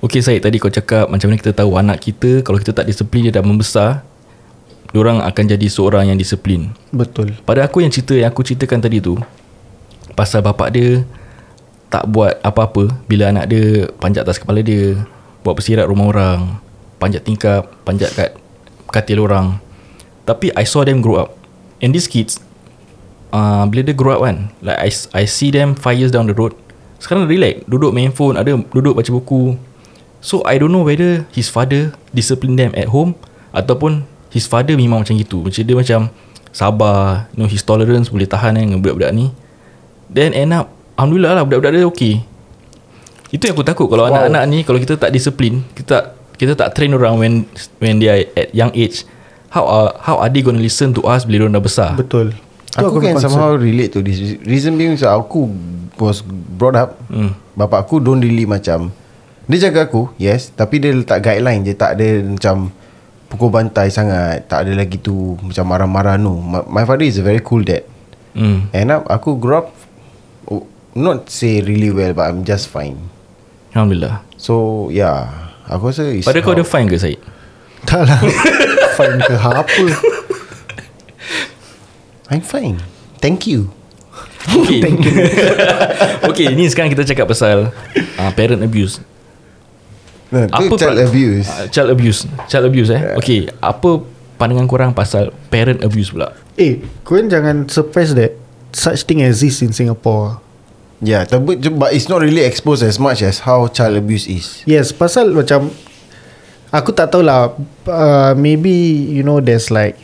[0.00, 3.28] Okay Syed tadi kau cakap Macam mana kita tahu anak kita Kalau kita tak disiplin
[3.28, 4.00] Dia dah membesar
[4.90, 6.74] Diorang akan jadi seorang yang disiplin.
[6.90, 7.38] Betul.
[7.46, 9.20] Pada aku yang cerita Yang aku ceritakan tadi tu
[10.16, 11.04] Pasal bapak dia
[11.92, 12.88] Tak buat apa-apa.
[13.04, 14.96] Bila anak dia Panjat atas kepala dia
[15.44, 16.56] Buat bersirat rumah orang
[16.96, 18.30] Panjat tingkap Panjat kat
[18.90, 19.60] Katil orang.
[20.26, 21.38] Tapi I saw them grow up.
[21.78, 22.40] And these kids
[23.36, 26.34] uh, Bila dia grow up kan Like I, I see them 5 years down the
[26.34, 26.56] road.
[26.96, 29.69] Sekarang relax Duduk main phone Ada duduk baca buku
[30.20, 33.16] So I don't know whether His father Discipline them at home
[33.56, 36.00] Ataupun His father memang macam gitu Macam dia macam
[36.52, 39.32] Sabar You know his tolerance Boleh tahan kan Dengan budak-budak ni
[40.12, 40.68] Then end up
[41.00, 42.14] Alhamdulillah lah Budak-budak dia okay
[43.32, 44.12] Itu yang aku takut Kalau wow.
[44.12, 46.04] anak-anak ni Kalau kita tak disiplin Kita tak
[46.40, 47.34] kita tak train orang when
[47.84, 49.04] when they are at young age
[49.52, 52.32] how are how are they going to listen to us bila orang dah besar Betul
[52.72, 53.34] Tu Aku, punya can concern.
[53.36, 55.52] somehow relate to this Reason being so Aku
[56.00, 56.24] was
[56.56, 57.36] brought up Hmm.
[57.52, 58.88] Bapak aku don't really macam
[59.50, 60.54] Dia jaga aku Yes.
[60.54, 61.74] Tapi dia letak guideline je.
[61.74, 62.70] Tak ada macam
[63.30, 64.46] Pukul bantai sangat.
[64.46, 66.38] Tak ada lagi tu Macam marah-marah no.
[66.38, 67.82] My, my father is a very cool dad.
[68.38, 68.70] Hmm.
[68.70, 69.68] And up Aku grow up
[70.46, 73.10] oh, Not say really well But I'm just fine.
[73.74, 74.22] Alhamdulillah.
[74.38, 77.18] So yeah Aku rasa Pada kau ada fine ke Syed?
[77.86, 78.20] Tak lah.
[79.00, 79.84] Fine ke apa?
[82.28, 82.78] I'm fine.
[83.18, 83.74] Thank you.
[84.46, 84.80] Okay.
[84.84, 85.14] Thank you.
[86.30, 87.74] okay, ni sekarang kita cakap pasal
[88.20, 89.02] uh, parent abuse.
[90.30, 92.18] No, Apa child pa- abuse Uh, child abuse.
[92.46, 93.00] Child abuse eh.
[93.00, 93.18] Yeah.
[93.18, 94.02] Okay, apa
[94.34, 96.32] pandangan korang pasal parent abuse pula?
[96.54, 98.34] Eh Korang jangan surprise that
[98.70, 100.38] Such thing exists in Singapore
[100.98, 104.90] Yeah tapi, But it's not really exposed As much as How child abuse is Yes
[104.90, 105.74] pasal macam
[106.70, 107.50] Aku tak tahulah
[107.84, 108.70] uh, Maybe
[109.10, 109.98] You know there's like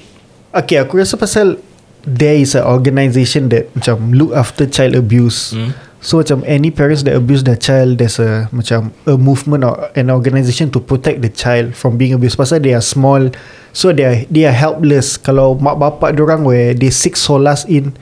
[0.51, 1.63] Okay aku rasa pasal
[2.03, 5.71] There is a organisation that Macam look after child abuse Hmm.
[6.07, 10.07] So macam any parents that abuse their child There's a Macam a movement or an
[10.07, 12.39] organisation To protect the child From being abused.
[12.39, 13.27] Pasal they are small
[13.75, 15.19] So they are, they are helpless.
[15.19, 17.98] Kalau mak bapak orang Where they seek solace in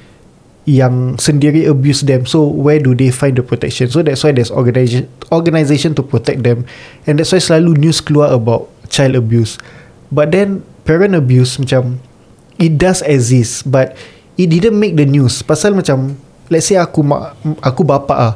[0.65, 3.85] yang sendiri abuse them so where do they find the protection?
[3.93, 6.65] So that's why there's organisation organisation to protect them.
[7.05, 9.61] And that's why selalu news keluar about child abuse.
[10.09, 12.01] But then parent abuse macam
[12.57, 13.93] it does exist but
[14.41, 15.45] it didn't make the news.
[15.45, 16.17] Pasal macam
[16.49, 18.33] let's say aku mak aku bapa ah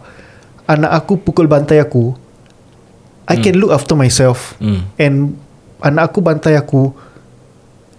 [0.64, 2.12] anak aku pukul bantai aku
[3.28, 4.88] I can look after myself Hmm.
[4.96, 5.36] and
[5.78, 6.92] anak aku bantai aku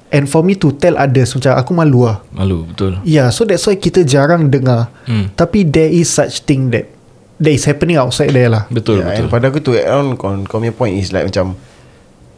[0.09, 2.97] and for me to tell others macam aku malu lah Malu, betul.
[3.05, 4.89] Yeah, so that's why kita jarang dengar.
[5.05, 5.29] Hmm.
[5.37, 6.89] Tapi there is such thing that
[7.37, 8.65] that is happening outside there lah.
[8.73, 9.29] Betul, yeah, betul.
[9.29, 11.53] And pada aku tu add on kau, kau punya point is like macam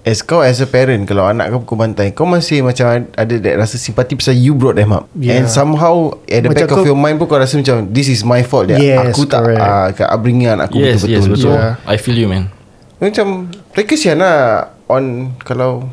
[0.02, 3.54] As kau as a parent Kalau anak kau pukul bantai Kau masih macam Ada that
[3.54, 5.38] rasa simpati Pasal you brought them up Yeah.
[5.38, 8.10] And somehow At the Macam back of kau- your mind pun Kau rasa macam This
[8.10, 11.54] is my fault that Yes, Aku tak uh, upbringing anak aku yes, yes, betul-betul betul.
[11.54, 11.74] Yeah.
[11.86, 12.50] I feel you, man.
[12.98, 15.86] Macam Tak kesian lah On Kalau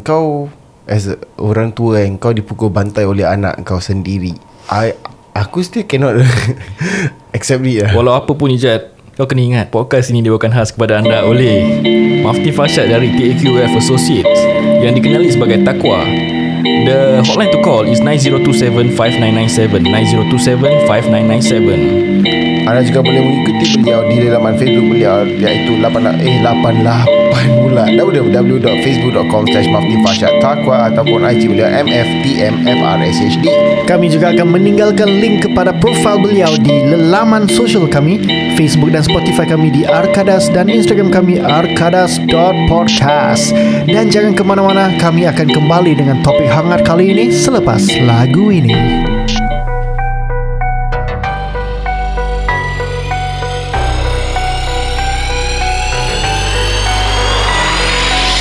[0.00, 0.48] Kau
[0.88, 4.32] As a, orang tua yang Kau dipukul bantai oleh anak kau sendiri
[4.72, 4.96] I
[5.32, 6.16] Aku still cannot
[7.36, 10.96] Accept it lah Walau apa pun Ijat Kau kena ingat Podcast ini dibawakan khas kepada
[10.96, 11.84] anda oleh
[12.24, 14.40] Mafti Fashad dari TAQF Associates
[14.80, 16.00] Yang dikenali sebagai Takwa
[16.64, 19.84] The hotline to call is 9027-5997
[20.88, 27.86] 9027-5997 Anda juga boleh mengikuti beliau di laman Facebook beliau iaitu 8 eh 88 pula
[27.88, 33.46] www.facebook.com slash maftifashad takwa ataupun IG beliau MFTMFRSHD
[33.88, 38.22] Kami juga akan meninggalkan link kepada profil beliau di laman sosial kami,
[38.54, 43.50] Facebook dan Spotify kami di Arkadas dan Instagram kami arkadas.podcast.
[43.90, 49.01] Dan jangan ke mana-mana, kami akan kembali dengan topik hangat kali ini selepas lagu ini.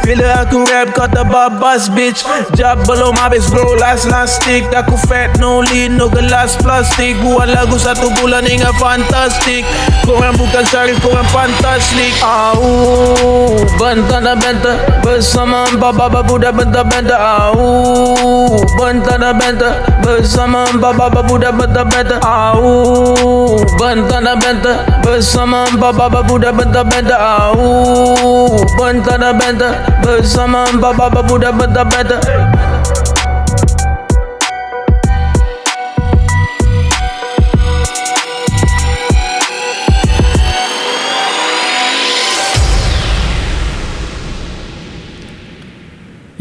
[0.00, 2.24] Bila aku rap kau terbabas bitch.
[2.56, 4.64] Jab belum habis bro last last stick.
[4.72, 9.66] Aku fat no lean no gelas plastik Buat lagu satu bulan hingga fantastik
[10.06, 18.58] Korang bukan syarif korang fantastik Au Bentar dan bentar Bersama empat baba budak bentar-bentar Au
[18.78, 26.20] Bentar dan bentar Bersama empat baba budak bentar-bentar Au Bentar dan bentar Bersama empat baba
[26.24, 29.71] budak bentar-bentar Au Bentar dan bentar
[30.02, 32.20] Bersama empat baba budak bentar-bentar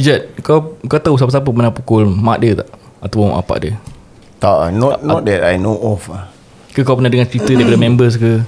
[0.01, 2.69] Ijat kau kau tahu siapa-siapa pernah pukul mak dia tak?
[3.05, 3.77] Ataupun mak dia?
[4.41, 6.09] Tak Not not that I know of.
[6.73, 8.41] Ke kau pernah dengar cerita daripada members ke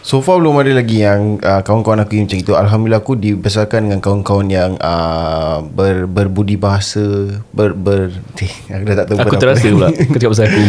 [0.00, 2.52] So far belum ada lagi yang uh, kawan-kawan aku yang macam itu.
[2.56, 8.08] Alhamdulillah aku dibesarkan dengan kawan-kawan yang uh, ber, berbudi bahasa, ber ber
[8.44, 9.76] eh, aku dah tak tahu aku terasa apa.
[9.76, 10.64] pula kau cakap pasal aku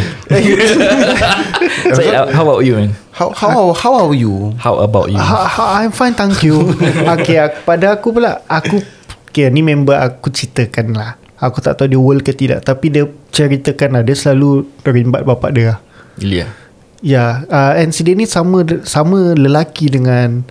[1.95, 2.01] so,
[2.35, 4.55] how about you man How how how are you?
[4.59, 6.63] how about you ha, ha, I'm fine thank you
[7.19, 8.79] Okay aku, pada aku pula Aku
[9.31, 13.03] Okay ni member aku ceritakan lah Aku tak tahu dia world ke tidak Tapi dia
[13.31, 15.79] ceritakan lah Dia selalu rimbat bapak dia lah.
[16.19, 16.47] Ilia
[17.01, 20.45] Ya uh, And si dia ni sama Sama lelaki dengan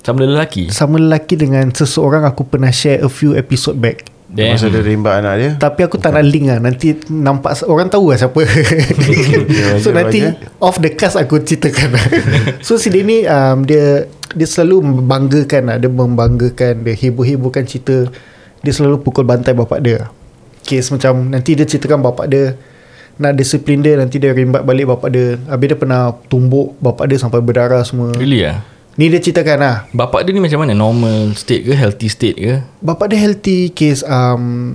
[0.00, 0.72] sama lelaki?
[0.72, 4.08] Sama lelaki dengan Seseorang aku pernah share A few episode back.
[4.30, 4.54] Damn.
[4.54, 5.50] Masa dia rimbat anak dia.
[5.58, 6.62] Tapi aku tak nak link lah.
[6.62, 8.40] Nanti nampak Orang tahu lah siapa.
[9.82, 10.22] So nanti.
[10.62, 11.98] Off the cast aku ceritakan.
[11.98, 12.06] Lah
[12.66, 15.76] So si dia ni um, Dia Dia selalu membanggakan lah.
[15.82, 18.06] Dia membanggakan Dia heboh-hebohkan cerita.
[18.62, 20.08] Dia selalu pukul bantai bapak dia.
[20.62, 22.54] Case macam Nanti dia ceritakan bapak dia
[23.20, 27.20] Nak disiplin dia Nanti dia rimbat balik bapak dia Habis dia pernah tumbuk bapak dia
[27.20, 28.64] Sampai berdarah semua Really ah
[28.96, 32.54] Ni dia ceritakan lah Bapak dia ni macam mana Normal state ke Healthy state ke
[32.80, 34.74] Bapak dia healthy Case um,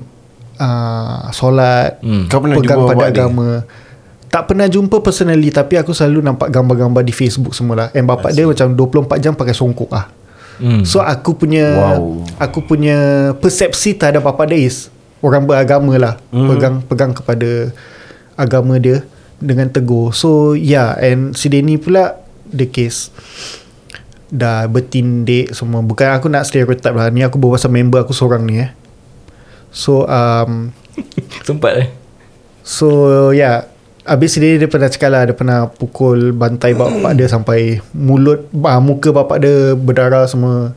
[0.61, 2.29] uh, Solat hmm.
[2.29, 3.21] Kau pernah pegang jumpa pada bapak dia?
[3.25, 3.49] agama
[4.25, 8.35] tak pernah jumpa personally tapi aku selalu nampak gambar-gambar di Facebook semua lah and bapak
[8.35, 10.11] dia macam 24 jam pakai songkok ah
[10.59, 10.83] hmm.
[10.83, 12.19] so aku punya Wow.
[12.35, 14.91] aku punya persepsi terhadap bapak dia is
[15.23, 16.51] orang beragama lah Hmm.
[16.51, 17.71] pegang pegang kepada
[18.35, 19.03] agama dia
[19.39, 22.19] dengan tegur so yeah and si Denny pula
[22.51, 23.11] the case
[24.35, 25.85] dah bertindik semua.
[25.85, 27.13] Bukan aku nak stereotype lah.
[27.13, 28.73] Ni aku berbual pasal member aku seorang ni eh.
[29.75, 30.71] So um,
[31.47, 31.87] Sempat eh?
[32.63, 33.67] So yeah
[34.07, 38.79] Habis dia, dia pernah cakap lah Dia pernah pukul Bantai bapak dia Sampai Mulut ah,
[38.79, 40.71] Muka bapak dia Berdarah semua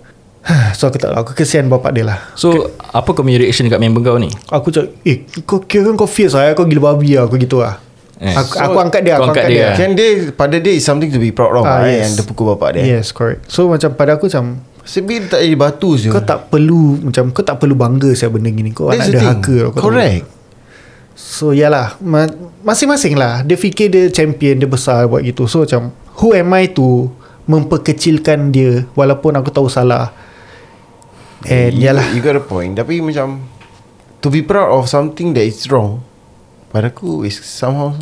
[0.76, 2.18] So aku tak tahu Aku kesian bapak dia lah.
[2.32, 4.30] So Apa kau punya reaction Dekat member kau ni?
[4.46, 7.76] Aku cakap Eh kau kira kau fierce lah Kau gila babi lah Aku gitu lah.
[8.18, 9.62] Eh, aku, so aku angkat dia Aku angkat angkat dia.
[9.64, 12.02] dia, Kan dia pada dia is something to be proud of Ah, ah, yes.
[12.02, 12.82] Yang dia pukul bapak dia.
[12.96, 13.46] Yes correct.
[13.46, 16.08] So macam pada aku macam Sebi dia tak jadi batu je.
[16.08, 18.70] Kau tak perlu Macam kau tak perlu bangga Siapa benda gini.
[18.70, 19.28] Kau That's anak thing.
[19.28, 19.82] haka kau tahu.
[19.84, 20.22] Correct.
[21.14, 22.30] So yalah ma-
[22.64, 23.42] Masing-masing lah.
[23.42, 25.44] Dia fikir dia champion Dia besar buat gitu.
[25.44, 27.06] So macam Who am I to
[27.44, 30.10] Memperkecilkan dia Walaupun aku tahu salah
[31.46, 32.06] And you, yalah.
[32.10, 32.74] You got a point.
[32.74, 33.46] Tapi macam
[34.18, 36.02] To be proud of something that is wrong
[36.74, 37.94] Pada aku is somehow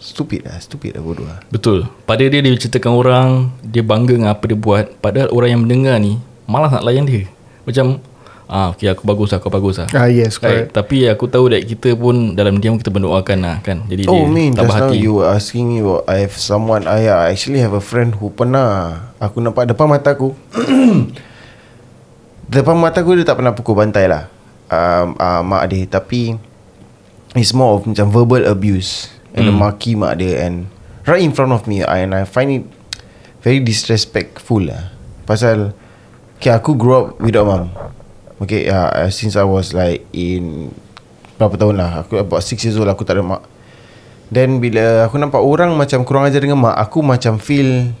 [0.00, 0.56] Stupid lah.
[0.62, 1.42] Stupid lah bodoh lah.
[1.52, 1.84] Betul.
[2.08, 3.28] Pada dia dia ceritakan orang
[3.60, 4.96] Dia bangga dengan apa dia buat.
[5.02, 6.16] Padahal orang yang mendengar ni
[6.48, 7.28] Malas nak layan dia.
[7.68, 8.00] Macam
[8.48, 9.92] Ah, okay, aku bagus lah, kau bagus lah.
[9.92, 10.64] Ah yes Right.
[10.64, 10.68] correct.
[10.72, 13.84] Tapi aku tahu that kita pun dalam diam kita mendoakan lah kan.
[13.84, 16.88] Jadi Oh dia man tak Just now you were asking me about I have someone
[16.88, 20.32] I I actually have a friend who pernah Aku nampak depan mata aku
[22.48, 24.24] Depan mata aku dia tak pernah pukul bantai lah.
[24.72, 25.84] Um, uh, Mak dia.
[25.84, 26.40] Tapi
[27.36, 29.12] It's more of macam verbal abuse.
[29.36, 29.60] And hmm.
[29.60, 30.48] maki mak dia.
[30.48, 30.72] And
[31.04, 31.84] Right in front of me.
[31.84, 32.64] And I find it
[33.44, 34.96] Very disrespectful lah.
[35.28, 35.76] Pasal
[36.40, 37.68] Okay aku grew up without mom
[38.40, 40.72] Okay uh, Since I was like In
[41.36, 42.00] Berapa tahun lah.
[42.00, 43.44] Aku about 6 years old Aku tak ada mak.
[44.32, 47.92] Then bila aku nampak orang Macam kurang ajar dengan mak Aku macam feel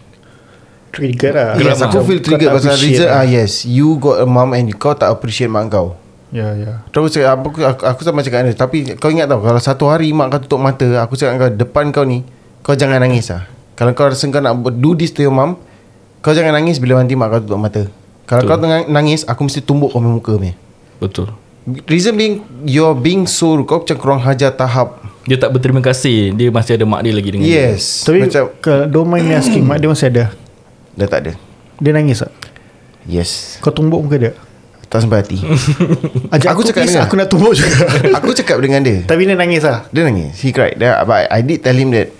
[0.98, 1.50] Trigger lah.
[1.54, 3.22] Yes aku feel tak Pasal reason lah.
[3.22, 3.62] ah Yes.
[3.62, 5.94] You got a mom And kau tak appreciate mak kau.
[6.34, 6.82] Ya ya.
[6.90, 8.52] Terus aku aku, aku, aku sama cakap dia.
[8.58, 11.88] Tapi kau ingat tau Kalau satu hari mak kau tutup mata Aku cakap kau Depan
[11.94, 12.26] kau ni
[12.60, 13.48] Kau jangan nangis lah.
[13.78, 15.56] Kalau kau rasa kau nak Do this to your mom
[16.20, 17.86] Kau jangan nangis Bila nanti mak kau tutup mata.
[18.28, 18.50] Kalau Betul.
[18.50, 20.52] kau tengah nangis Aku mesti tumbuk kau muka punya
[21.00, 21.32] Betul.
[21.88, 25.00] Reason being You're being so Kau macam kurang hajar tahap.
[25.24, 26.32] Dia tak berterima kasih.
[26.36, 27.72] Dia masih ada mak dia lagi dengan dia.
[27.72, 28.04] Yes.
[28.04, 28.52] Tapi Macam
[28.92, 30.24] Don't mind me asking Mak dia masih ada
[30.98, 31.32] Dah tak ada.
[31.78, 32.34] Dia nangis tak?
[33.06, 33.62] Yes.
[33.62, 34.32] Kau tumbuk muka dia?
[34.88, 35.38] Tak sampai hati.
[36.34, 37.86] Ajak Aku aku, cakap dengan- Aku nak tumbuk juga.
[38.18, 39.06] Aku cakap dengan dia.
[39.06, 39.86] Tapi dia nangis lah.
[39.88, 40.34] Dia nangis.
[40.42, 40.74] He cried.
[40.74, 42.10] Then, But I did tell him that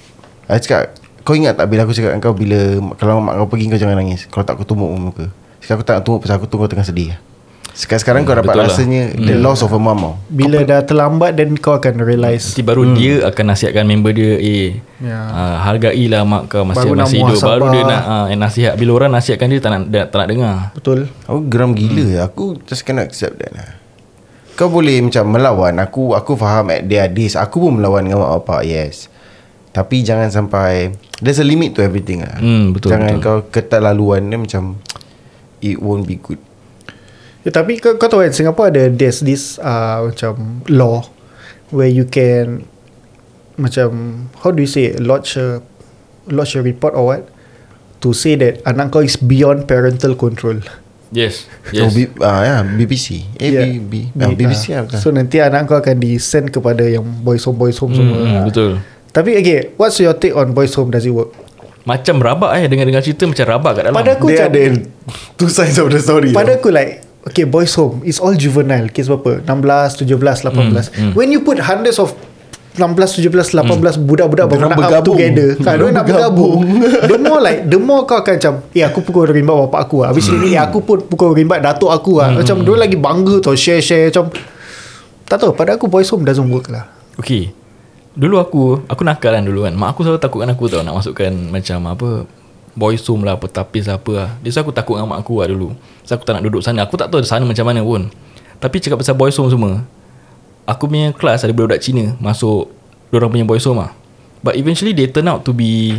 [0.47, 0.95] I cakap
[1.27, 2.57] Kau ingat tak Bila aku cakap dengan kau Bila
[2.97, 4.25] Kalau mak kau pergi Kau jangan nangis.
[4.31, 5.27] Kalau tak aku tumbuk muka.
[5.59, 7.13] Sekarang aku tak nak tumbuk Pasal aku tunggu tengah sedih
[7.71, 8.67] Sekarang-sekarang kau dapat lah.
[8.67, 10.19] rasanya The loss of a mom.
[10.27, 12.95] Bila dah terlambat Then kau akan realise Nanti baru hmm.
[12.95, 15.15] dia akan nasihatkan member dia Eh Ya.
[15.15, 17.71] uh, Hargailah mak kau Masih, Baru masih hidup Baru muhasabah.
[17.71, 20.99] dia nak uh, nasihat Bila orang nasihatkan dia Tak nak, dia, tak nak dengar Betul
[21.23, 22.27] Aku geram gila hmm.
[22.27, 23.79] Aku just cannot accept that lah
[24.55, 28.43] Kau boleh macam melawan Aku aku faham at their days Aku pun melawan dengan mak
[28.43, 29.07] bapak Yes
[29.71, 33.23] Tapi jangan sampai There's a limit to everything lah Hmm, betul, Jangan betul.
[33.23, 34.63] kau keterlaluan dia macam
[35.61, 36.43] It won't be good
[37.43, 41.07] ya, Tapi kau, kau tahu kan Singapore ada There's this uh, Macam Law
[41.71, 42.65] Where you can
[43.55, 43.89] Macam
[44.41, 45.03] How do you say it?
[45.03, 45.61] Lodge a
[46.27, 47.23] Lodge a report or what
[48.01, 50.63] To say that Anak kau is beyond parental control
[51.09, 51.89] Yes yes.
[51.89, 53.65] Oh, Yes B, ah, ya, BBC Eh Yeah.
[53.81, 56.85] B, B, ah, BBC Ah, lah bukan So nanti anak kau akan di send kepada
[56.85, 58.17] yang boys home boys home semua.
[58.21, 58.71] hmm, Betul
[59.09, 61.33] Tapi okay, what's your take on boys home does it work?
[61.89, 64.63] Macam rabak eh Dengar-dengar cerita Macam rabak kat dalam Pada aku Dia macam ada
[65.41, 68.89] Two sides of the story pada aku like okay boys home is all juvenile.
[68.89, 69.45] Case berapa?
[69.45, 72.17] 16 17 18 Hmm, when you put hundreds of
[72.75, 75.17] 16 17 18 budak-budak Diorang beranak up bergabung.
[75.19, 75.49] together.
[75.61, 76.59] Kan dia nak bergabung.
[77.11, 80.15] the more like the more kau akan macam eh aku pukul rimbat bapak aku lah.
[80.15, 82.39] habis ni eh aku pun pukul rimbat datuk aku lah.
[82.39, 84.31] macam dia lagi bangga tau share-share macam
[85.29, 86.87] tak tahu pada aku boys home doesn't work lah.
[87.19, 87.51] Okay.
[88.19, 89.79] Dulu aku Aku nakal kan dulu kan.
[89.79, 92.09] Mak aku selalu takutkan aku tau Nak masukkan macam apa
[92.79, 94.29] Boys home lah Apa tapis lah apa lah.
[94.39, 95.75] Dia so aku takut dengan mak aku lah dulu.
[96.07, 96.87] So aku tak nak duduk sana.
[96.87, 98.07] Aku tak tahu sana macam mana pun.
[98.59, 99.87] Tapi cakap pasal boys home semua
[100.67, 102.67] Aku punya kelas ada budak-budak Cina Masuk
[103.09, 103.95] Diorang punya boys home lah.
[104.39, 105.99] But eventually they turn out to be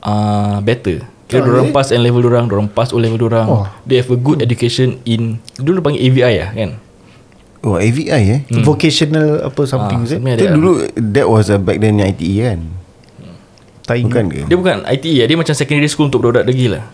[0.00, 1.04] uh, Better.
[1.24, 1.76] Kira Oh, diorang really?
[1.76, 3.48] pass N level diorang Diorang pass O level diorang.
[3.48, 3.64] Oh.
[3.84, 6.70] They have a good education in Dulu panggil AVI lah kan?
[7.64, 8.40] Oh AVI eh?
[8.60, 12.60] Vocational apa something Ah, Itu dulu That was a back then ITE kan
[13.84, 14.08] tak ingat.
[14.10, 14.40] Bukan ke?
[14.48, 15.26] Dia bukan ITE lah.
[15.28, 16.84] Dia macam secondary school Untuk budak-budak degil lah.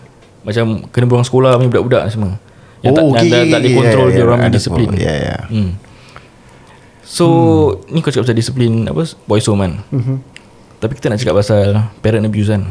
[0.43, 2.35] Macam kena buang sekolah Punya budak-budak semua.
[2.83, 3.77] Yang tak, Oh, yang okay, tak, tak boleh okay.
[3.79, 4.87] control Yeah, Dia yeah, orang punya ada disiplin.
[4.93, 5.39] Yeah, yeah.
[5.47, 5.71] hmm.
[7.01, 7.25] So
[7.87, 9.01] Ni kau cakap pasal disiplin Apa?
[9.23, 10.15] Boys home kan Mhm.
[10.81, 11.65] Tapi kita nak cakap pasal
[12.01, 12.63] Parent abuse kan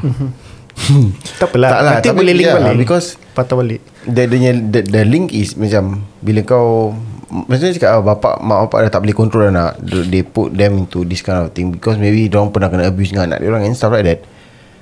[1.40, 1.70] tak apalah.
[1.70, 2.78] Tak lah, nanti tapi boleh link yeah, balik.
[2.78, 3.80] because patah balik.
[4.06, 4.38] the, the,
[4.70, 6.94] the, the link is macam Bila kau
[7.30, 11.06] Maksudnya cakap ah, Bapak Mak bapak dah tak boleh control anak They put them into
[11.06, 13.94] this kind of thing Because maybe Diorang pernah kena abuse dengan anak diorang And stuff
[13.94, 14.20] like that.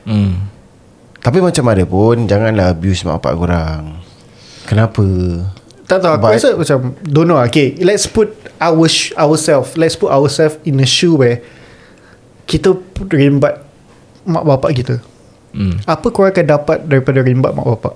[0.08, 0.48] Hmm.
[1.20, 3.82] Tapi macam mana pun Janganlah abuse mak bapak korang.
[4.64, 5.04] Kenapa?
[5.84, 9.96] Tak tahu aku But- rasa macam Don't know Okay let's put our sh- ourselves Let's
[9.96, 11.44] put ourselves In a shoe where
[12.48, 13.60] Kita put rimbat
[14.24, 15.00] Mak bapak kita
[15.52, 15.80] Hmm.
[15.88, 17.94] Apa korang akan dapat Daripada rimbat mak bapak?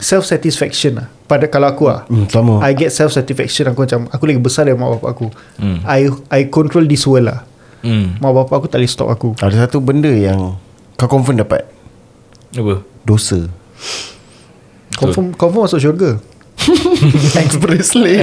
[0.00, 1.08] Self satisfaction lah.
[1.28, 2.08] Pada kalau aku lah.
[2.08, 2.60] Hmm, Sama.
[2.64, 5.26] I get self satisfaction Aku macam Aku lagi besar dari mak bapak aku.
[5.60, 5.80] Hmm.
[5.84, 7.44] I I control this world lah.
[7.84, 8.16] Hmm.
[8.20, 9.36] Mak bapak aku tak boleh stop aku.
[9.40, 10.56] Ada satu benda yang
[11.00, 11.64] Kau confirm dapat.
[12.52, 12.84] Apa?
[13.04, 13.48] Dosa.
[14.96, 16.20] Confirm confirm masuk syurga.
[17.40, 18.20] Expressly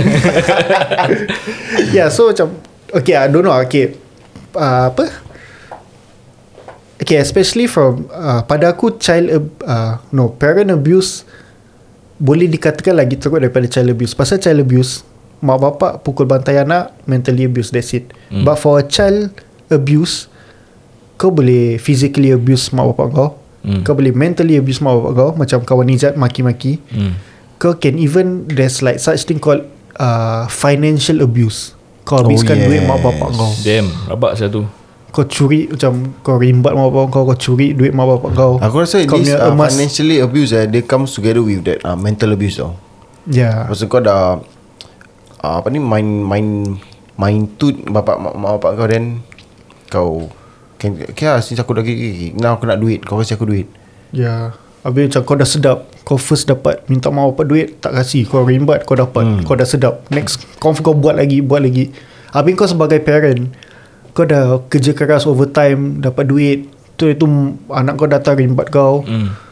[1.95, 2.53] Yeah so macam
[2.93, 3.97] Okay I don't know Okay.
[4.53, 5.09] Uh, Apa
[6.97, 11.23] Okay especially from uh, Pada aku Child ab- uh, No Parent abuse
[12.17, 15.05] Boleh dikatakan lagi teruk Daripada child abuse Pasal child abuse
[15.37, 18.43] Mak bapak pukul bantai anak Mentally abuse That's it Hmm.
[18.43, 19.31] But for a child
[19.67, 20.27] abuse
[21.15, 23.29] Kau boleh Physically abuse mak bapak kau
[23.61, 23.83] Hmm.
[23.83, 27.13] Kau boleh mentally abuse mak bapak kau Macam kawan Nijat Maki-maki hmm.
[27.57, 29.65] kau can even there's like such thing called
[29.97, 31.73] uh, financial abuse.
[32.01, 32.63] Kau Oh, habiskan yes.
[32.63, 33.49] duit mak bapak kau.
[33.59, 34.61] Damn Rabak saya tu
[35.17, 38.61] Kau curi macam kau rimbat mak bapak kau, kau curi duit mak bapak kau.
[38.61, 39.73] Aku rasa kau this uh, emas.
[39.73, 42.77] financially abuse eh, Dia comes together with that uh, mental abuse tau
[43.25, 43.65] Ya.
[43.65, 44.37] Maksud kau dah
[45.41, 46.77] uh, Apa ni Main Main
[47.17, 49.05] Main tut Bapak mak, mak bapak kau Then
[49.89, 50.09] Kau
[50.77, 53.67] Okay lah Since aku dah gigi Now aku nak duit Kau kasih aku duit
[54.13, 54.53] Ya.
[54.85, 58.45] Habis macam kau dah sedap Kau first dapat Minta mak bapak duit Tak kasih Kau
[58.45, 59.43] rimbat Kau dapat hmm.
[59.43, 61.91] Kau dah sedap Next kau, kau buat lagi Buat lagi
[62.31, 63.51] Habis kau sebagai parent
[64.17, 66.59] Kau dah kerja keras overtime Dapat duit
[66.97, 67.25] Tu itu
[67.69, 69.45] Anak kau datang rimbat kau hmm.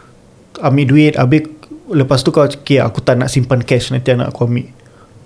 [0.66, 1.52] ambil duit habis
[1.92, 4.66] lepas tu kau okay, aku tak nak simpan cash nanti anak aku ambil.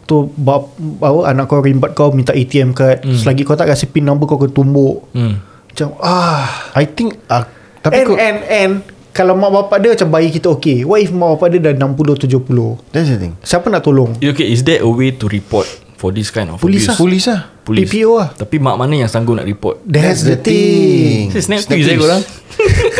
[0.10, 3.06] Tu bap, bawa anak kau rimbat kau minta ATM card.
[3.06, 3.16] Hmm.
[3.16, 5.08] selagi kau tak kasih pin number kau kau tumbuk.
[5.16, 5.40] Hmm.
[5.70, 6.74] macam ah.
[6.76, 7.46] I think uh,
[7.80, 8.74] Tapi and, kau and and
[9.14, 12.26] kalau mak bapak dia macam bayi kita okay what if mak bapak dia dah 60
[12.28, 13.34] 70 That's the thing.
[13.46, 14.18] Siapa nak tolong?
[14.20, 15.70] Okay is there a way to report
[16.00, 16.88] For this kind of Polis abuse?
[16.88, 16.96] lah.
[16.96, 17.84] Polis lah Polis.
[17.86, 18.30] PPO lah.
[18.34, 22.00] Tapi mak mana yang sanggup nak report that's, the thing Saya snap twist eh twist.
[22.00, 22.22] korang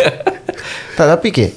[0.98, 1.48] Tak tapi ke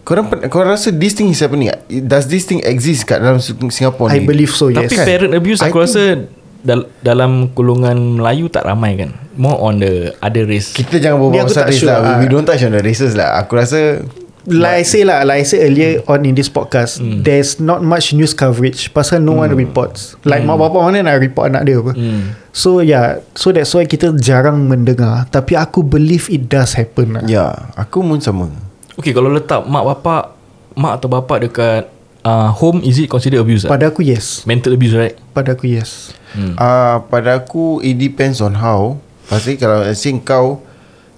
[0.00, 1.66] Korang, korang rasa this thing is happening?
[1.90, 4.24] Does this thing exist kat dalam Singapore I ni?
[4.24, 5.04] believe so yes Tapi kan?
[5.04, 6.30] parent abuse I aku rasa
[6.62, 9.10] dal- dalam golongan Melayu tak ramai kan.
[9.34, 10.70] More on the other race.
[10.72, 12.16] Kita jangan berbual pasal race sure lah lah.
[12.18, 14.06] We don't touch on the races lah Aku rasa
[14.46, 17.20] like I say lah like I said earlier on in this podcast Hmm.
[17.20, 18.94] there's not much news coverage.
[18.94, 20.14] Pasal no one reports.
[20.22, 21.92] Like mak bapak mana nak report anak dia apa.
[21.92, 22.34] Hmm.
[22.50, 25.26] so yeah so that's why kita jarang mendengar.
[25.28, 27.22] Tapi aku believe it does happen lah.
[27.26, 28.46] Ya Aku pun sama.
[28.94, 30.32] Okay kalau letak mak bapak
[30.76, 31.88] Mak atau bapak dekat
[32.20, 33.72] uh, Home is it considered abuse tak?
[33.72, 34.44] pada aku yes.
[34.44, 35.16] Mental abuse right?
[35.32, 36.12] Pada aku yes.
[36.36, 36.52] Hmm.
[36.54, 39.00] uh, Pada aku It depends on how.
[39.24, 40.60] Pasti kalau let's say kau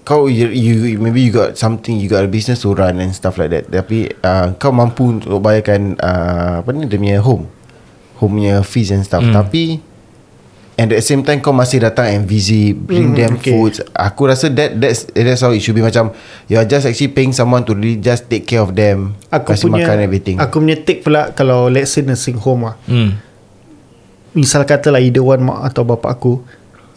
[0.09, 3.37] Kau you, you Maybe you got something You got a business to run And stuff
[3.37, 3.69] like that.
[3.69, 7.45] Tapi uh, Kau mampu untuk bayarkan uh, Apa ni Dia punya home.
[8.17, 9.21] Home punya fees and stuff.
[9.21, 9.37] Hmm.
[9.37, 9.85] Tapi
[10.79, 13.53] And at the same time Kau masih datang and visit Bring Hmm, them okay.
[13.53, 15.85] food Aku rasa that That's that's how it should be.
[15.85, 16.09] Macam
[16.49, 19.13] You are just actually paying someone To really just take care of them.
[19.29, 20.41] Aku Kasih punya makan everything.
[20.41, 23.13] aku punya take pula kalau let's say nursing home lah Hmm.
[24.29, 26.39] misal katalah either one mak atau bapak aku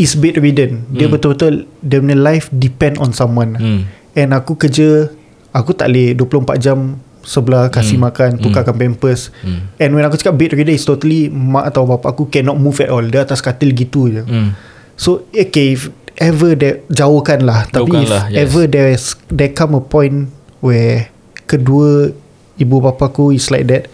[0.03, 0.83] is bedridden.
[0.91, 3.55] Dia betul-betul dia punya life depend on someone.
[3.55, 3.83] Hmm.
[4.13, 5.09] and aku kerja
[5.55, 8.11] aku tak boleh 24 jam sebelah kasih Hmm.
[8.11, 9.31] makan tukarkan pampers.
[9.79, 13.07] And when aku cakap bedridden is totally mak atau bapak aku cannot move at all.
[13.07, 14.27] Dia atas katil gitu je.
[14.27, 14.53] Hmm.
[14.93, 15.89] so okay if
[16.21, 18.45] ever there jauhkan lah tapi if lah, yes.
[18.45, 20.29] ever there's there come a point
[20.61, 21.09] where
[21.49, 22.13] kedua
[22.61, 23.89] ibu bapa aku is like that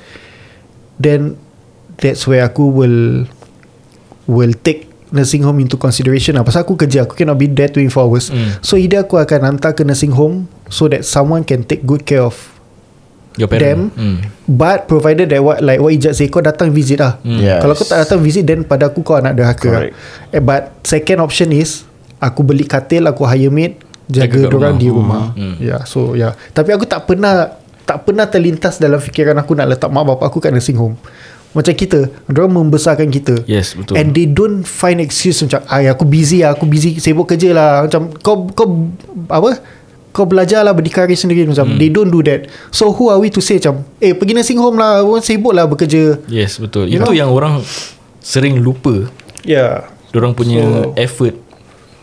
[0.99, 1.39] then
[2.03, 3.25] that's where aku will
[4.27, 7.89] will take nursing home into consideration lah pasal aku kerja aku cannot be there 24
[7.99, 8.61] hours Mm.
[8.61, 12.21] so either aku akan hantar ke nursing home so that someone can take good care
[12.21, 12.37] of
[13.35, 14.17] Your parent them hmm.
[14.47, 17.39] but provided that what like what Ijat say kau datang visit lah Hmm.
[17.39, 17.61] Yes.
[17.61, 19.95] kalau kau tak datang visit then pada aku kau anak derhaka Correct.
[20.29, 21.87] eh, but second option is
[22.19, 24.75] aku beli katil aku hire maid Jaga orang rumah.
[24.75, 25.55] di rumah Hmm.
[25.57, 26.33] ya yeah, so ya yeah.
[26.51, 30.39] tapi aku tak pernah tak pernah terlintas dalam fikiran aku nak letak mak bapak aku
[30.39, 30.99] kat nursing home
[31.59, 33.43] macam kita Mereka membesarkan kita.
[33.45, 33.99] Yes betul.
[33.99, 37.83] And they don't find excuse macam Ay aku busy lah Aku busy sibuk kerja lah.
[37.83, 38.87] Macam kau kau
[39.27, 39.59] Apa?
[40.09, 41.43] Kau belajar lah berdikari sendiri.
[41.45, 41.77] Macam Hmm.
[41.77, 42.47] They don't do that.
[42.71, 45.67] So who are we to say macam Eh pergi nursing home lah Orang sibuk lah
[45.67, 46.23] bekerja.
[46.31, 46.87] Yes betul.
[46.87, 47.19] You Itu know?
[47.19, 47.59] yang orang
[48.23, 49.11] Sering lupa.
[49.43, 51.35] Yeah Diorang punya So- effort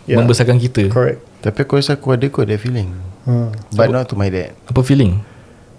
[0.06, 0.22] Yeah.
[0.22, 0.86] Membesarkan kita.
[0.94, 1.18] Correct.
[1.42, 2.94] Tapi aku rasa aku ada kot that feeling.
[3.26, 3.50] Hmm.
[3.74, 4.54] But not to my dad.
[4.70, 5.18] Apa feeling?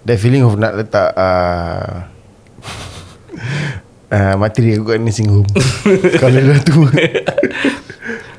[0.03, 2.03] That feeling of nak letak uh,
[4.09, 5.47] uh, Materi aku kat nursing home
[6.21, 6.75] Kalau dah tu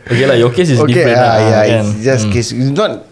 [0.09, 1.85] Okay lah your case is Okay different uh, lah yeah, kan?
[1.85, 2.33] It's just Hmm.
[2.33, 3.05] case It's not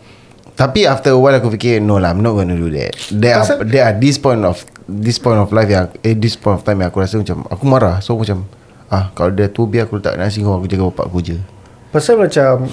[0.56, 2.96] Tapi after a while aku fikir No lah I'm not going to do that.
[3.12, 6.34] There are, Pasal- there are this point of This point of life yang Eh this
[6.34, 8.00] point of time yang aku rasa macam Aku marah.
[8.00, 8.48] So macam
[8.86, 11.36] Ah kalau dia tu biar aku letak nursing home Aku jaga bapak aku je.
[11.90, 12.70] Pasal macam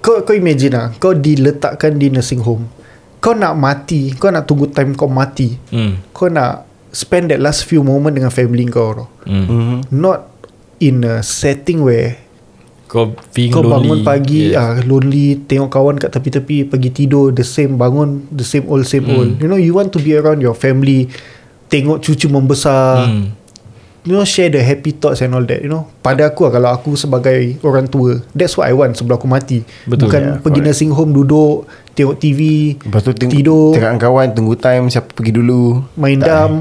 [0.00, 2.64] Kau kau imagine lah Kau diletakkan di nursing home
[3.18, 5.58] Kau nak mati Kau nak tunggu time kau mati.
[5.68, 5.98] Hmm.
[6.14, 6.64] Kau nak
[6.96, 9.44] Spend that last few moment Dengan family kau tau Hmm.
[9.44, 9.78] mm-hmm.
[9.92, 10.32] Not
[10.80, 12.16] In a setting where
[12.86, 14.56] Kau being Kau lonely bangun pagi yes.
[14.56, 19.04] ah Lonely Tengok kawan kat tepi-tepi Pergi tidur The same Bangun The same old Same
[19.04, 19.16] Hmm.
[19.18, 21.12] old You know you want to be around your family
[21.66, 23.34] Tengok cucu membesar Hmm.
[24.06, 25.90] You know share the happy thoughts And all that You know.
[25.98, 29.66] Pada aku lah Kalau aku sebagai Orang tua That's what I want Sebelum aku mati.
[29.82, 30.06] Betul.
[30.06, 30.66] Bukan Yeah, pergi correct.
[30.70, 32.40] nursing home Duduk Tengok TV
[32.78, 33.72] Lepas tu teng- Tidur.
[33.72, 35.82] Tengok kawan Tunggu time Siapa pergi dulu?
[35.94, 36.28] Main Tak.
[36.28, 36.52] dam.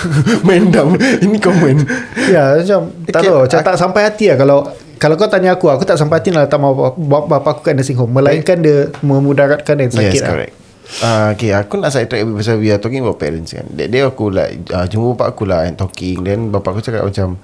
[0.46, 0.94] Main dam.
[0.94, 1.76] Ini common.
[2.24, 3.38] Ya macam Tak Okay, tahu.
[3.42, 4.58] Macam ak- tak sampai hati lah Kalau
[4.94, 6.94] kalau kau tanya aku Aku tak sampai hati nak letak mak bapa,
[7.26, 8.12] bapa aku kat nursing home.
[8.12, 10.30] Melainkan dia Memudaratkan dan sakit Yes lah.
[10.30, 10.54] correct
[11.00, 13.64] Uh, okay, aku nak side track pasal we are talking about parents kan.
[13.72, 16.20] That day aku like uh, jumpa bapak aku lah and talking.
[16.20, 17.40] Then bapak aku cakap macam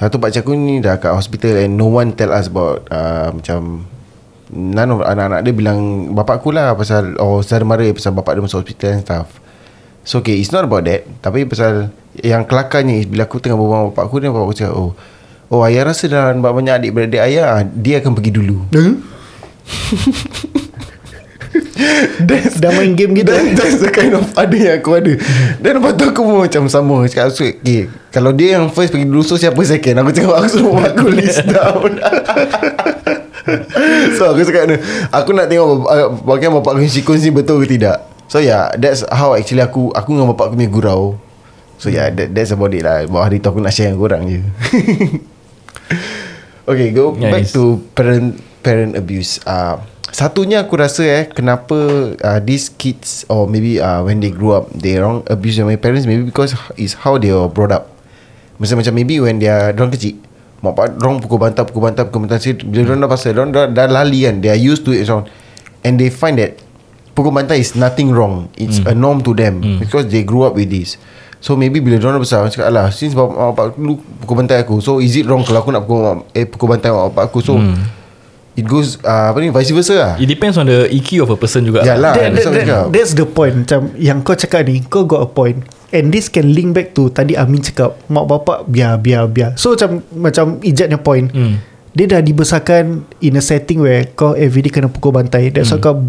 [0.00, 3.84] satu pakcik aku ni dah kat hospital and no one tell us about uh, macam
[4.48, 8.42] none of anak-anak dia bilang bapak aku lah pasal oh saudara mara pasal bapak dia
[8.48, 9.28] masuk hospital and stuff.
[10.08, 11.04] So okay, it's not about that.
[11.20, 11.92] Tapi pasal
[12.24, 14.92] yang kelakarnya is bila aku tengah berbual dengan bapak aku dan bapak aku cakap oh
[15.48, 19.00] Oh ayah rasa dah banyak adik-beradik ayah Dia akan pergi dulu Hmm?
[22.18, 23.30] That's Dah main game gitu?
[23.30, 25.14] that, That's the kind of father yang aku ada.
[25.62, 29.06] Dan lepas tu aku pun macam sama Cakap so, okay, Kalau dia yang first pergi
[29.06, 30.02] dulu So siapa second?
[30.02, 31.92] Aku cakap aku suruh aku list down.
[34.18, 34.76] So aku cakap ni
[35.08, 38.04] Aku nak tengok uh, Bagian bapak aku sequence ni betul ke tidak?
[38.28, 41.16] So yeah That's how actually aku Aku dengan bapak aku punya gurau.
[41.78, 43.06] So yeah that, That's about it lah.
[43.08, 44.40] Bawa hari tu aku nak share dengan korang je.
[46.68, 47.32] Okay go Nice.
[47.32, 49.40] back to Parent Parent abuse.
[49.48, 51.76] Uh, Satunya aku rasa eh Kenapa
[52.16, 56.08] uh, These kids Or maybe uh, When they grow up They wrong abuse their parents
[56.08, 57.92] Maybe because Is how they were brought up.
[58.56, 60.16] Macam macam maybe When they are Diorang kecil
[60.64, 63.68] Mak pak Diorang pukul bantal Pukul bantal Pukul bantal Bila diorang dah pasal Diorang dah,
[63.68, 65.28] dah lali kan They are used to it so,
[65.84, 66.56] And they find that
[67.12, 70.72] Pukul bantal is nothing wrong It's a norm to them Because they grew up with
[70.72, 70.96] this.
[71.38, 74.80] So maybe bila diorang dah besar Cakap alah Since bapak, bapak dulu Pukul bantai aku
[74.80, 77.44] So is it wrong Kalau aku nak pukul Eh pukul bantai bapak aku?
[77.44, 77.60] So
[78.58, 80.12] It goes uh, Apa ni Vice versa lah.
[80.18, 82.84] It depends on the EQ of a person juga Yalah That, that's that, that, cakap.
[82.90, 83.54] that's the point.
[83.62, 85.62] Macam yang kau cakap ni Kau got a point.
[85.94, 89.54] And this can link back to Tadi Amin cakap Mak bapak biar biar biar.
[89.54, 91.30] So macam Macam Ijatnya point.
[91.30, 91.62] Hmm.
[91.94, 95.54] Dia dah dibesarkan In a setting where Kau everyday kena pukul bantai.
[95.54, 96.02] That's why kau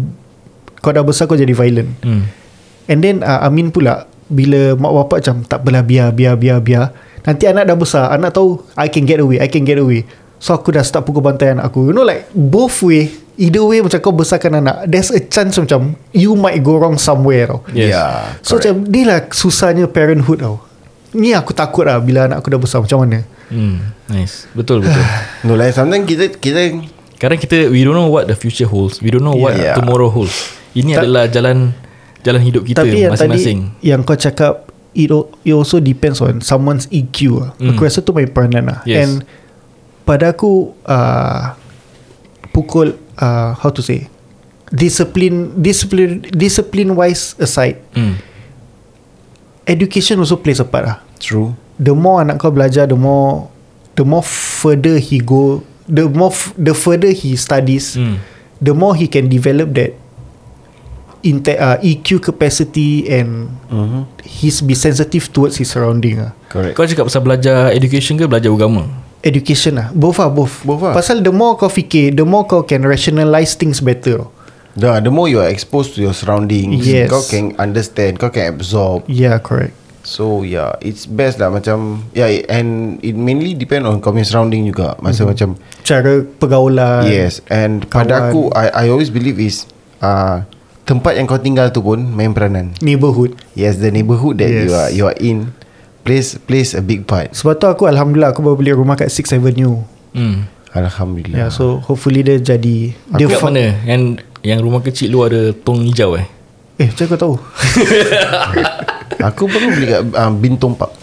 [0.82, 1.94] Kau dah besar kau jadi violent.
[2.02, 2.26] Hmm.
[2.90, 6.90] And then uh, Amin pula Bila mak bapak macam Tak apalah biar biar biar biar.
[7.22, 10.02] Nanti anak dah besar Anak tahu I can get away I can get away
[10.40, 11.86] So aku dah start pukul bantai anak aku.
[11.86, 15.92] You know like Both way Either way macam kau besarkan anak There's a chance macam
[16.10, 17.60] You might go wrong somewhere tau.
[17.70, 17.92] Yes.
[17.92, 20.64] Yeah So macam Ni lah susahnya parenthood tau.
[21.12, 23.20] Ni aku takut lah Bila anak aku dah besar Macam mana?
[23.52, 23.92] Hmm.
[24.06, 24.48] Nice.
[24.50, 25.04] Betul betul.
[25.44, 26.72] No like sometimes kita Kita
[27.16, 28.98] Kadang kita We don't know what the future holds.
[28.98, 29.76] We don't know what Yeah.
[29.76, 30.56] tomorrow holds.
[30.72, 31.76] Ini Ta- adalah jalan
[32.20, 33.58] Jalan hidup kita Tapi yang masing-masing.
[33.76, 34.54] tadi Yang kau cakap
[34.90, 35.06] It,
[35.44, 37.50] it also depends on Someone's EQ lah.
[37.56, 37.72] Mm.
[37.72, 38.80] Aku rasa tu main peranan lah.
[38.82, 39.06] Yes.
[39.06, 39.22] And
[40.04, 41.54] Pada aku uh,
[42.50, 44.10] Pukul uh, How to say
[44.70, 48.14] Discipline Discipline Discipline wise aside hmm.
[49.66, 53.50] Education also plays a part lah True The more anak kau belajar The more
[53.98, 58.22] The more further he go The more f- The further he studies Hmm.
[58.60, 59.96] The more he can develop that
[61.24, 64.02] inte- uh, EQ capacity And mm-hmm.
[64.22, 68.54] He's be sensitive towards his surrounding lah Correct Kau cakap pasal belajar education ke Belajar
[68.54, 68.86] agama
[69.20, 70.92] Education lah Both lah both, Both lah.
[70.92, 74.24] Pasal the more kau fikir The more kau can rationalize things better
[74.72, 77.10] the, the more you are exposed to your surroundings Yes.
[77.10, 82.32] Kau can understand Kau can absorb Yeah correct So yeah It's best lah macam Yeah
[82.48, 85.28] and It mainly depend on Kau punya surrounding juga Masa Mhm.
[85.28, 85.48] macam
[85.82, 88.24] Cara pergaulan Yes And pada kawan.
[88.26, 89.68] aku I, I always believe is
[90.00, 90.48] uh,
[90.82, 94.72] Tempat yang kau tinggal tu pun Main peranan Neighborhood Yes the neighborhood That you Yes.
[94.72, 95.52] are you are in
[96.00, 97.28] Plays plays a big part.
[97.30, 99.84] Sebab tu aku Alhamdulillah Aku baru beli rumah kat 6th Avenue.
[100.10, 100.48] Hmm.
[100.70, 101.36] Alhamdulillah.
[101.36, 103.74] Yeah, so hopefully dia jadi dia Kat fa- mana?
[103.82, 104.02] Yang
[104.40, 106.24] yang rumah kecil lu ada Tong hijau eh?
[106.78, 107.34] Eh, macam kau tahu?
[109.28, 110.96] Aku baru beli kat uh, Bintong Park.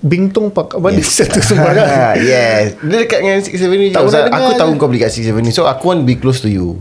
[0.00, 1.20] Bintong Park Apa Yes.
[1.20, 2.80] satu sembarang Ah, yes.
[2.80, 5.52] Dia dekat dengan 6 Avenue Tak pernah Aku tahu kau beli kat 6 Avenue.
[5.52, 6.80] So aku want to be close to you.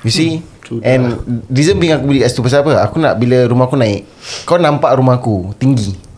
[0.00, 0.40] You see?
[0.64, 0.86] Sudah.
[0.86, 1.02] And
[1.50, 2.80] Reason being aku beli kat situ Pasal apa?
[2.80, 4.08] Aku nak bila rumah aku naik
[4.46, 6.08] Kau nampak rumah aku Tinggi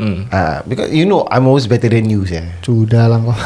[0.00, 0.18] hmm.
[0.28, 2.48] Ah, Because you know I'm always better than you saya.
[2.60, 3.36] Sudah lah kau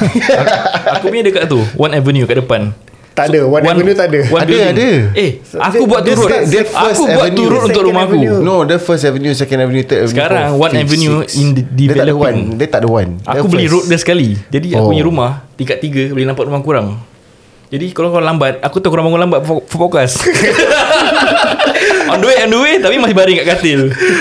[0.95, 2.71] Aku punya dekat tu One Avenue kat depan
[3.11, 4.71] Tak ada One Avenue tak ada one Ada, building.
[4.73, 4.89] ada.
[5.15, 8.17] Eh Aku Dia- buat turut dia Aku first buat avenue, turut untuk rumah aku.
[8.41, 11.37] No the first avenue Second avenue Third avenue Sekarang, fourth, one fifth, avenue sixth.
[11.37, 12.39] in the Dia tak ada developing.
[12.39, 14.91] one Dia tak ada one Aku beli road dia sekali Jadi aku Oh.
[14.91, 16.87] punya rumah Tingkat tiga Boleh nampak rumah kurang
[17.67, 20.19] Jadi kalau kau lambat Aku tahu korang bangun lambat podcast
[22.11, 23.81] On the way on the way Tapi masih baring kat katil.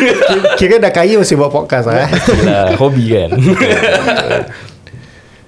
[0.59, 2.09] Kira dah kaya Masih buat podcast lah eh.
[2.79, 3.29] Hobi kan.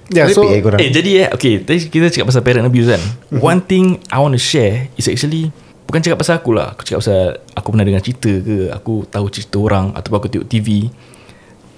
[0.06, 3.02] Yeah, so Repeat eh Eh jadi eh Okay tadi kita cakap pasal parent abuse kan.
[3.42, 5.50] One thing I want to share Is actually
[5.86, 6.74] Bukan cakap pasal aku lah.
[6.74, 10.48] Aku cakap pasal Aku pernah dengar cerita ke Aku tahu cerita orang Ataupun aku tengok
[10.50, 10.90] TV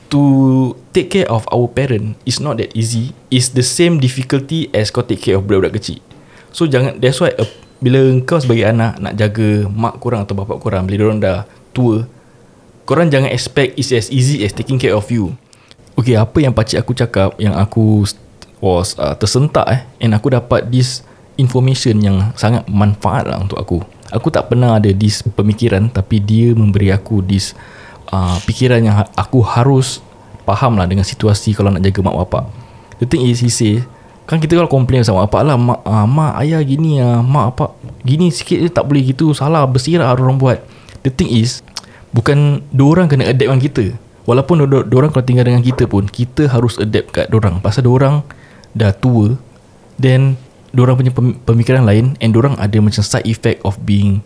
[0.08, 0.22] To
[0.96, 3.12] take care of our parent Is not that easy.
[3.28, 6.00] Is the same difficulty As kau take care of budak-budak kecil.
[6.52, 10.58] So jangan That's why uh, Bila kau sebagai anak Nak jaga mak korang Atau bapak
[10.58, 12.04] korang Bila diorang dah tua
[12.84, 15.34] Korang jangan expect It's as easy as taking care of you.
[15.98, 17.84] Okay apa yang pakcik aku cakap Yang aku
[18.58, 21.06] Was uh, tersentak eh And aku dapat this
[21.38, 23.78] Information yang sangat manfaat lah untuk aku.
[24.10, 27.54] Aku tak pernah ada this pemikiran Tapi dia memberi aku this
[28.10, 30.02] uh, Pikiran yang ha- aku harus
[30.42, 32.44] Faham lah dengan situasi Kalau nak jaga mak bapak.
[32.98, 33.86] The thing is he say
[34.28, 37.72] Kan kita kalau complain sama bapak lah Mak, uh, mak ayah gini ah, Mak apa
[38.04, 40.60] Gini sikit je tak boleh gitu Salah bersirah orang buat.
[41.00, 41.64] The thing is
[42.12, 43.96] Bukan Diorang kena adapt dengan kita.
[44.28, 48.20] Walaupun do- diorang kalau tinggal dengan kita pun Kita harus adapt kat diorang Pasal diorang
[48.76, 49.32] Dah tua
[49.96, 50.36] Then
[50.76, 54.20] Diorang punya pem- pemikiran lain And diorang ada macam side effect of being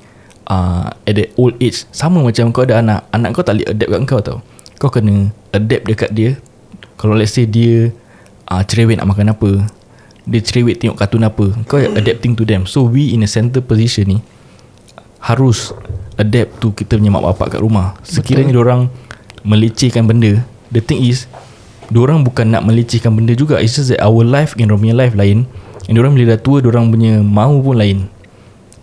[0.51, 1.87] uh, At the old age.
[1.95, 4.39] Sama macam kau ada anak Anak kau tak boleh adapt kat kau tau.
[4.83, 6.35] Kau kena adapt dekat dia.
[6.99, 7.95] Kalau let's say dia
[8.51, 9.51] uh, Cerewet nak makan apa
[10.23, 14.07] Dia cerewet tengok kartun apa Kau adapting to them So we in a center position
[14.07, 14.19] ni
[15.23, 15.71] harus
[16.19, 17.95] adapt to kita punya mak bapak kat rumah.
[18.03, 18.91] Sekiranya orang
[19.47, 20.43] melecehkan benda,
[20.75, 21.31] the thing is
[21.95, 23.63] orang bukan nak melecehkan benda juga.
[23.63, 25.47] It's just that our life and orang punya life lain.
[25.87, 27.99] And orang bila dah tua, orang punya mahu pun lain.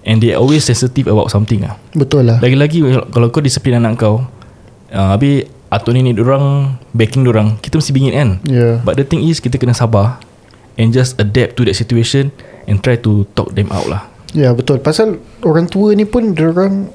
[0.08, 1.76] And they always sensitive about something ah.
[1.92, 4.24] Betul lah Lagi-lagi kalau kau disiplin anak kau,
[4.96, 8.40] uh, habis atau nenek orang backing orang, kita mesti bingit kan.
[8.48, 8.80] Yeah.
[8.82, 10.24] But the thing is kita kena sabar
[10.80, 12.32] and just adapt to that situation
[12.66, 14.02] and try to talk them out lah.
[14.32, 16.94] Ya yeah, betul Pasal orang tua ni pun Diorang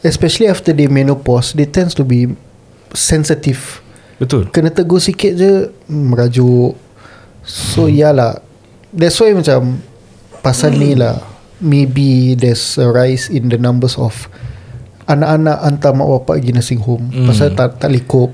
[0.00, 2.32] Especially after they menopause They tends to be
[2.96, 3.84] Sensitive
[4.16, 4.48] Betul.
[4.48, 6.72] Kena tegur sikit je hmm, Merajuk
[7.44, 8.00] So hmm.
[8.00, 8.40] yalah
[8.96, 9.84] That's why macam
[10.40, 11.20] pasal ni lah
[11.58, 14.30] maybe there's a rise in the numbers of
[15.10, 17.26] anak-anak hantar mak bapak pergi nursing home Hmm.
[17.26, 18.32] pasal tak tak cope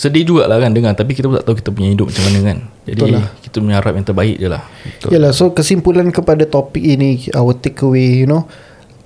[0.00, 2.58] Sedih jugalah kan dengar Tapi kita pun tak tahu kita punya hidup macam mana kan
[2.88, 3.28] Jadi Betul lah.
[3.44, 5.08] kita mengharap yang terbaik je lah Betul.
[5.12, 8.48] Yalah so kesimpulan kepada topik ini our takeaway you know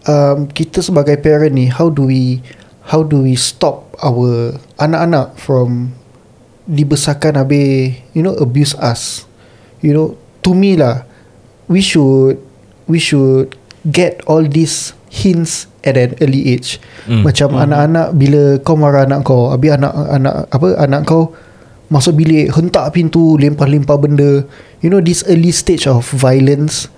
[0.06, 2.38] um, kita sebagai parent ni how do we
[2.88, 5.96] how do we stop our anak-anak from
[6.64, 9.28] dibesarkan habis you know abuse us
[9.84, 11.04] you know to me lah
[11.68, 12.40] we should
[12.88, 13.52] we should
[13.88, 17.20] get all these hints at an early age Hmm.
[17.20, 21.36] macam anak-anak bila kau marah anak kau habis anak anak apa anak kau
[21.92, 24.42] masuk bilik hentak pintu lempar-lempar benda
[24.80, 26.88] you know this early stage of violence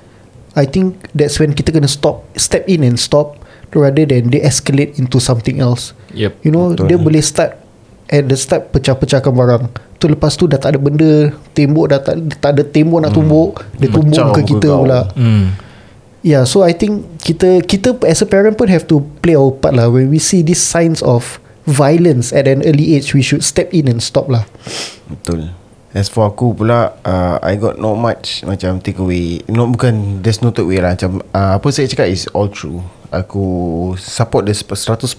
[0.57, 3.37] I think that's when kita kena stop step in and stop
[3.75, 6.87] rather than they escalate into something else Yep you know Betul.
[6.87, 7.59] dia boleh start
[8.07, 9.64] at the start pecah-pecahkan barang
[9.99, 13.66] tu lepas tu dah tak ada benda tembok dah tak, tak ada tembok nak tumbuk
[13.77, 14.87] dia tumbuk ke kita kau.
[14.87, 15.65] pula hmm.
[16.26, 19.78] Yeah, so I think kita kita as a parent pun have to play our part
[19.78, 19.86] lah.
[19.86, 21.38] When we see these signs of
[21.70, 24.42] violence at an early age, we should step in and stop lah.
[25.06, 25.54] Betul.
[25.94, 30.44] As for aku pula uh, I got not much Macam take away no, Bukan There's
[30.44, 30.92] no take away lah.
[30.92, 32.84] Macam uh, Apa saya cakap is all true.
[33.08, 35.16] Aku Support dia 100%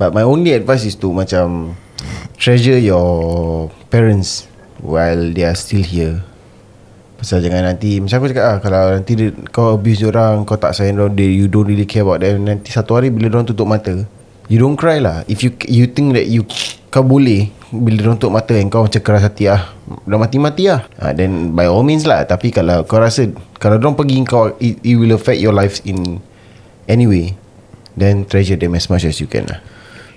[0.00, 1.76] But my only advice is to Macam
[2.40, 4.48] Treasure your Parents
[4.80, 6.24] While they are still here
[7.22, 10.74] Pasal jangan nanti Macam aku cakap lah Kalau nanti dia, kau abuse orang Kau tak
[10.74, 13.70] sayang orang dia, You don't really care about them Nanti satu hari Bila orang tutup
[13.70, 13.94] mata
[14.50, 15.22] You don't cry lah.
[15.30, 16.42] If you you think that you
[16.90, 19.70] Kau boleh Bila orang tutup mata And kau macam keras hati lah
[20.02, 20.82] Dah mati-mati lah.
[20.98, 23.30] Ha, Then by all means lah Tapi kalau kau rasa
[23.62, 26.18] Kalau orang pergi kau it, it will affect your life in
[26.90, 27.38] Anyway
[27.94, 29.60] Then treasure them as much as you can lah.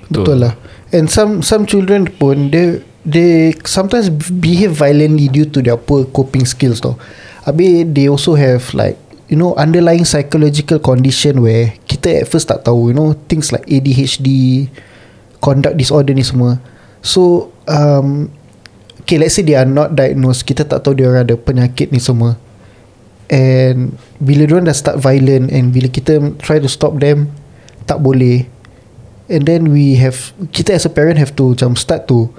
[0.07, 0.53] Betul, Betul lah.
[0.95, 6.43] And some some children pun they they sometimes behave violently due to their poor coping
[6.43, 6.97] skills tau.
[7.45, 8.97] Habis they also have like
[9.29, 13.63] you know underlying psychological condition where kita at first tak tahu you know things like
[13.69, 14.27] ADHD,
[15.39, 16.57] conduct disorder ni semua.
[17.05, 18.33] So um,
[19.05, 22.41] okay let's say they are not diagnosed, kita tak tahu dia ada penyakit ni semua.
[23.29, 27.33] And bila diorang dah start violent and bila kita try to stop them
[27.85, 28.45] tak boleh
[29.29, 32.29] and then we have kita as a parent have to macam start to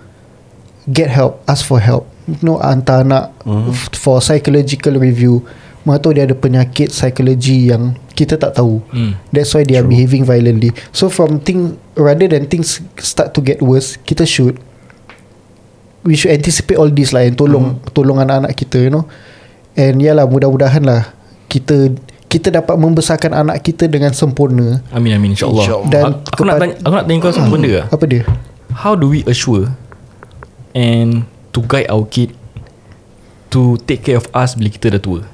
[0.91, 2.07] get help ask for help.
[2.27, 3.71] You know hantar anak mm.
[3.95, 5.47] for psychological review.
[5.87, 8.83] Mana tahu dia ada penyakit psikologi yang kita tak tahu.
[8.91, 9.15] Hmm.
[9.31, 10.75] that's why they are behaving violently.
[10.91, 14.59] So from thing rather than things start to get worse kita should
[16.03, 17.95] we should anticipate all this lah and tolong mm.
[17.95, 19.07] tolong anak-anak kita you know.
[19.79, 21.15] And yalah mudah-mudahan lah
[21.47, 21.95] kita
[22.27, 24.83] kita dapat membesarkan anak kita dengan sempurna.
[24.91, 25.63] Amin amin insyaAllah.
[25.63, 25.93] InsyaAllah.
[25.95, 28.23] Dan aku, aku nak kepa- tanya Aku nak tanya kau satu benda lah apa dia?
[28.75, 29.71] How do we assure
[30.77, 31.25] And
[31.57, 32.37] To guide our kid
[33.57, 35.25] To take care of us Bila kita dah tua.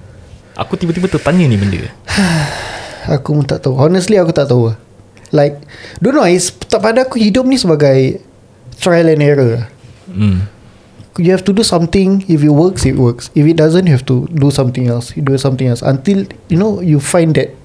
[0.55, 1.91] Aku tiba-tiba tertanya ni benda.
[3.19, 3.75] Aku pun tak tahu.
[3.75, 4.71] Honestly aku tak tahu
[5.35, 5.59] Like
[5.99, 8.23] Don't know it's, tak Pada aku hidup ni sebagai
[8.79, 9.67] Trial and error.
[10.07, 10.47] Hmm.
[11.19, 12.23] You have to do something.
[12.31, 13.35] If it works It works.
[13.35, 15.17] If it doesn't You have to do something else.
[15.19, 15.83] You do something else.
[15.83, 17.57] Until You know You find that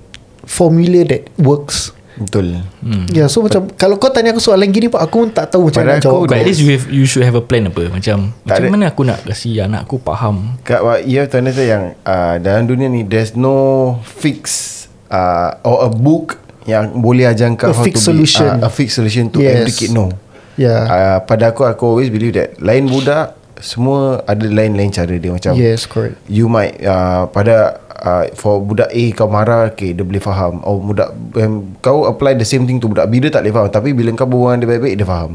[0.47, 3.05] Formula that works Betul Hmm.
[3.09, 5.69] Ya yeah, so macam Kalau kau tanya aku soalan gini pun Aku pun tak tahu
[5.69, 7.87] macam mana nak jawab But at least you have You should have a plan apa
[7.87, 8.73] Macam Tak Macam ada.
[8.73, 12.65] mana aku nak Kasi anak aku faham Kak, you have to understand yang uh, dalam
[12.65, 13.55] dunia ni there's no
[14.01, 14.73] fix
[15.07, 18.43] uh, or a book yang boleh ajar kau A how fixed to solution.
[18.43, 19.63] be uh, a fixed solution to Yes.
[19.63, 20.11] every kid no.
[20.59, 25.31] Yeah Uh, pada aku aku always believe that lain budak semua ada lain-lain cara dia
[25.31, 30.05] macam Yes correct you might uh, pada uh, for budak A kau marah okay dia
[30.05, 33.45] boleh faham oh budak um, kau apply the same thing to budak B dia tak
[33.45, 35.31] boleh faham tapi bila kau berbual dengan dia baik-baik dia faham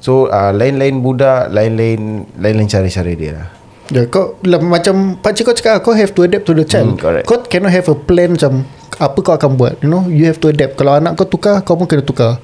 [0.00, 3.48] so uh, lain-lain budak lain-lain lain-lain cara-cara dia lah
[3.86, 6.98] Ya, kau lah, macam pakcik kau cakap kau have to adapt to the child.
[6.98, 7.22] Hmm, correct.
[7.22, 8.66] Kau cannot have a plan macam
[8.98, 9.78] apa kau akan buat.
[9.78, 10.74] You know, you have to adapt.
[10.74, 12.42] Kalau anak kau tukar, kau pun kena tukar.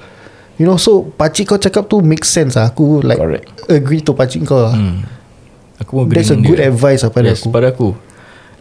[0.55, 2.71] You know, so pakcik kau cakap tu make sense lah.
[2.71, 3.43] Aku like Correct.
[3.67, 4.71] agree to pakcik kau lah.
[4.71, 5.03] hmm.
[5.83, 6.71] Aku pun agree That's a good dia.
[6.71, 7.51] advice lah pada yes, aku.
[7.51, 7.91] pada aku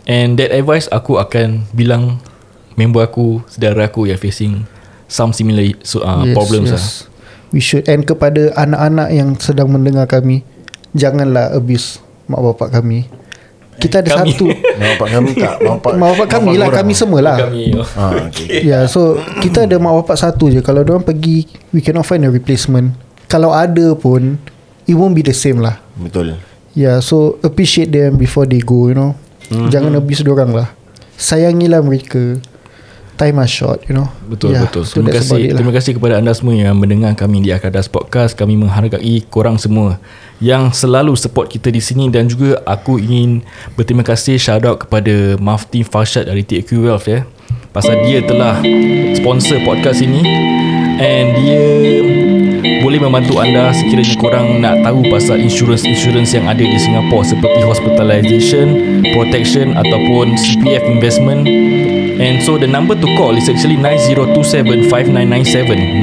[0.08, 2.18] And that advice Aku akan bilang
[2.74, 4.66] Member aku Saudara aku yang facing
[5.06, 6.74] Some similar so, uh, yes, Problems yes.
[6.74, 7.12] lah
[7.52, 10.40] We should and kepada anak-anak yang sedang mendengar kami,
[10.96, 13.04] janganlah abuse mak bapak kami.
[13.76, 14.36] Kita ada Kami.
[14.36, 14.46] satu
[14.80, 17.36] Mak bapak kami tak Mak bapak, mak bapak kami lah, kami semua lah.
[17.40, 17.88] Kami oh.
[17.96, 18.48] Ah, okay.
[18.68, 20.64] Ya, yeah, so kita ada mak bapak satu je.
[20.64, 21.44] Kalau orang pergi,
[21.76, 22.96] we cannot find a replacement.
[23.28, 24.40] Kalau ada pun,
[24.88, 25.76] it won't be the same lah.
[26.00, 26.40] Betul
[26.72, 29.12] Yeah, so appreciate them before they go, you know.
[29.52, 29.68] Mm-hmm.
[29.68, 30.68] Jangan abuse orang lah.
[31.20, 32.40] Sayangilah mereka.
[33.12, 34.82] time are short you know Betul Yeah, betul.
[34.88, 35.56] so Terima kasih lah.
[35.60, 38.32] terima kasih kepada anda semua yang mendengar kami di Akadas Podcast.
[38.34, 40.00] Kami menghargai korang semua
[40.40, 43.44] yang selalu support kita di sini dan juga aku ingin
[43.76, 47.22] berterima kasih shout out kepada Mafti Farshad dari TAQ Wealth ya.
[47.70, 48.58] Pasal dia telah
[49.14, 50.24] sponsor podcast ini
[50.98, 51.62] and dia
[52.82, 58.66] boleh membantu anda sekiranya korang nak tahu pasal insurance-insurance yang ada di Singapura seperti hospitalization,
[59.14, 61.46] protection ataupun CPF investment.
[62.20, 66.02] And so the number to call is actually 9027-5997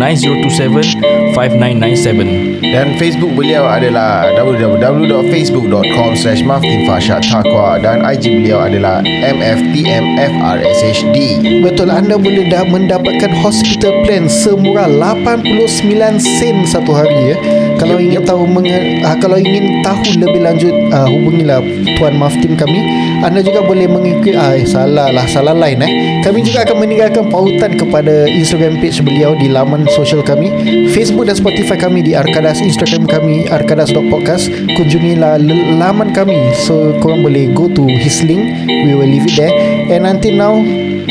[1.36, 6.42] 9027-5997 Dan Facebook beliau adalah www.facebook.com slash
[6.90, 14.90] Farshad Taqwa Dan IG beliau adalah MFTMFRSHD Betul anda boleh dah mendapatkan hospital plan semurah
[14.90, 17.38] 89 sen satu hari ya.
[17.80, 21.64] Kalau ingin tahu menge, uh, kalau ingin tahu lebih lanjut uh, hubungilah
[21.96, 22.84] tuan Maftin kami.
[23.24, 25.92] Anda juga boleh mengikuti ah eh, salah lah salah line eh.
[26.24, 30.52] Kami juga akan meninggalkan pautan kepada Instagram page beliau di laman sosial kami,
[30.92, 34.52] Facebook dan Spotify kami di Arkadas, Instagram kami arkadas.podcast.
[34.76, 36.52] Kunjungilah l- laman kami.
[36.56, 38.44] So korang boleh go to his link.
[38.68, 39.54] We will leave it there.
[39.92, 40.56] And until now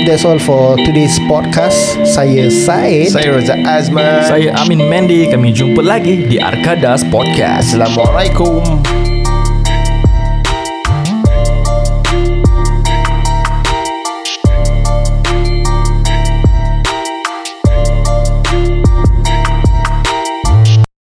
[0.06, 1.98] That's all for today's podcast.
[2.06, 3.10] Saya Said.
[3.10, 8.97] Saya Roza Azman Saya Amin Mendy Kami jumpa lagi di Arkadas Podcast Assalamualaikum